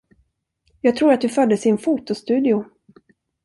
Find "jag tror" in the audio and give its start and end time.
0.81-1.13